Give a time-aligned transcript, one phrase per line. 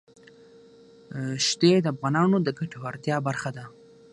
[1.45, 3.65] ښتې د افغانانو د ګټورتیا برخه ده.